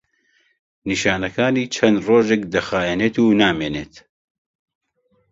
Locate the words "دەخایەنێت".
2.53-3.15